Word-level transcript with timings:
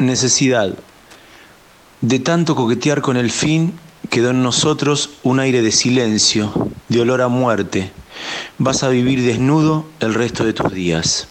Necesidad. 0.00 0.72
De 2.00 2.20
tanto 2.20 2.56
coquetear 2.56 3.02
con 3.02 3.18
el 3.18 3.30
fin, 3.30 3.78
quedó 4.08 4.30
en 4.30 4.42
nosotros 4.42 5.10
un 5.22 5.40
aire 5.40 5.60
de 5.60 5.72
silencio, 5.72 6.70
de 6.88 7.02
olor 7.02 7.20
a 7.20 7.28
muerte. 7.28 7.92
Vas 8.56 8.82
a 8.82 8.88
vivir 8.88 9.22
desnudo 9.22 9.84
el 10.00 10.14
resto 10.14 10.46
de 10.46 10.54
tus 10.54 10.72
días. 10.72 11.28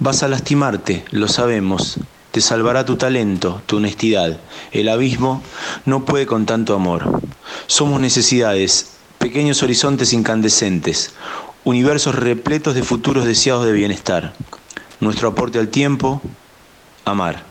Vas 0.00 0.24
a 0.24 0.28
lastimarte, 0.28 1.04
lo 1.12 1.28
sabemos. 1.28 2.00
Te 2.32 2.40
salvará 2.40 2.84
tu 2.84 2.96
talento, 2.96 3.62
tu 3.66 3.76
honestidad. 3.76 4.40
El 4.72 4.88
abismo 4.88 5.40
no 5.84 6.04
puede 6.04 6.26
con 6.26 6.46
tanto 6.46 6.74
amor. 6.74 7.22
Somos 7.68 8.00
necesidades, 8.00 8.94
pequeños 9.18 9.62
horizontes 9.62 10.12
incandescentes, 10.12 11.12
universos 11.62 12.16
repletos 12.16 12.74
de 12.74 12.82
futuros 12.82 13.26
deseados 13.26 13.64
de 13.64 13.72
bienestar. 13.72 14.32
Nuestro 14.98 15.28
aporte 15.28 15.60
al 15.60 15.68
tiempo, 15.68 16.20
amar. 17.04 17.49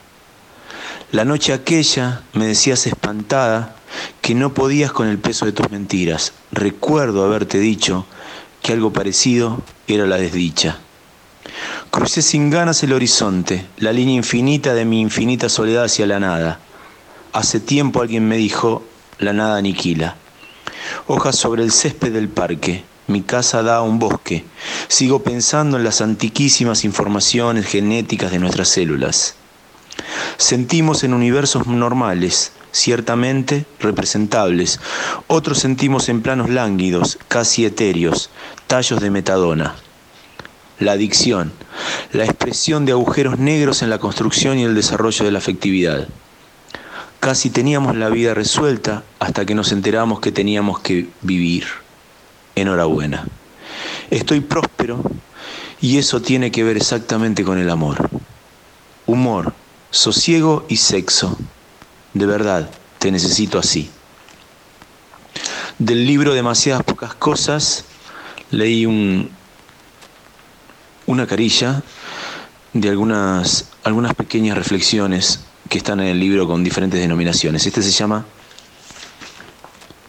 La 1.12 1.26
noche 1.26 1.54
aquella 1.54 2.22
me 2.34 2.46
decías 2.46 2.86
espantada 2.86 3.76
que 4.22 4.36
no 4.36 4.54
podías 4.54 4.92
con 4.92 5.08
el 5.08 5.18
peso 5.18 5.48
de 5.48 5.52
tus 5.52 5.72
mentiras. 5.72 6.34
Recuerdo 6.52 7.26
haberte 7.26 7.58
dicho 7.58 8.06
que 8.62 8.74
algo 8.74 8.94
parecido 8.94 9.64
era 9.88 10.06
la 10.06 10.18
desdicha. 10.18 10.78
Crucé 11.90 12.22
sin 12.22 12.52
ganas 12.52 12.84
el 12.84 12.94
horizonte, 12.94 13.66
la 13.78 13.92
línea 13.92 14.14
infinita 14.14 14.76
de 14.76 14.86
mi 14.86 15.02
infinita 15.02 15.50
soledad 15.50 15.86
hacia 15.86 16.06
la 16.06 16.20
nada. 16.20 16.60
Hace 17.34 17.60
tiempo 17.60 18.04
alguien 18.04 18.28
me 18.28 18.38
dijo, 18.38 18.84
la 19.18 19.34
nada 19.34 19.58
aniquila. 19.58 20.16
Hojas 21.08 21.36
sobre 21.38 21.64
el 21.64 21.72
césped 21.72 22.14
del 22.14 22.30
parque, 22.30 22.84
mi 23.08 23.24
casa 23.24 23.64
da 23.64 23.78
a 23.78 23.82
un 23.82 23.98
bosque. 23.98 24.46
Sigo 24.88 25.24
pensando 25.24 25.78
en 25.78 25.86
las 25.86 26.02
antiquísimas 26.02 26.86
informaciones 26.86 27.66
genéticas 27.66 28.30
de 28.30 28.38
nuestras 28.38 28.68
células. 28.70 29.39
Sentimos 30.38 31.04
en 31.04 31.14
universos 31.14 31.68
normales, 31.68 32.52
ciertamente 32.72 33.66
representables. 33.80 34.80
Otros 35.28 35.60
sentimos 35.60 36.10
en 36.10 36.22
planos 36.22 36.50
lánguidos, 36.50 37.18
casi 37.28 37.66
etéreos, 37.66 38.30
tallos 38.68 39.02
de 39.02 39.10
metadona. 39.10 39.76
La 40.80 40.94
adicción, 40.94 41.52
la 42.14 42.24
expresión 42.24 42.86
de 42.86 42.94
agujeros 42.94 43.38
negros 43.38 43.82
en 43.82 43.90
la 43.90 44.00
construcción 44.00 44.58
y 44.60 44.64
el 44.64 44.76
desarrollo 44.76 45.26
de 45.26 45.32
la 45.32 45.40
afectividad. 45.40 46.08
Casi 47.20 47.50
teníamos 47.50 47.98
la 47.98 48.10
vida 48.10 48.34
resuelta 48.34 49.04
hasta 49.20 49.46
que 49.46 49.56
nos 49.56 49.74
enteramos 49.74 50.22
que 50.22 50.32
teníamos 50.32 50.80
que 50.80 51.10
vivir. 51.22 51.66
Enhorabuena. 52.56 53.26
Estoy 54.10 54.40
próspero 54.40 55.04
y 55.82 55.98
eso 55.98 56.22
tiene 56.22 56.52
que 56.52 56.64
ver 56.64 56.78
exactamente 56.78 57.44
con 57.44 57.58
el 57.60 57.70
amor. 57.70 58.10
Humor, 59.06 59.54
sosiego 59.92 60.66
y 60.70 60.78
sexo. 60.78 61.38
De 62.14 62.26
verdad, 62.26 62.70
te 62.98 63.12
necesito 63.12 63.60
así. 63.60 63.90
Del 65.78 66.06
libro 66.06 66.34
Demasiadas 66.34 66.84
pocas 66.84 67.14
cosas 67.14 67.86
leí 68.52 68.86
un, 68.86 69.30
una 71.06 71.26
carilla 71.26 71.82
de 72.74 72.90
algunas, 72.90 73.70
algunas 73.84 74.14
pequeñas 74.14 74.58
reflexiones 74.58 75.42
que 75.70 75.78
están 75.78 76.00
en 76.00 76.08
el 76.08 76.20
libro 76.20 76.48
con 76.48 76.64
diferentes 76.64 77.00
denominaciones. 77.00 77.66
Este 77.66 77.82
se 77.82 77.92
llama 77.92 78.26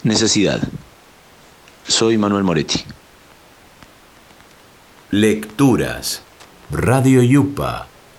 Necesidad. 0.03 0.61
Soy 1.87 2.19
Manuel 2.19 2.45
Moretti. 2.45 2.85
Lecturas. 5.11 6.23
Radio 6.71 7.23
Yupa. 7.23 7.87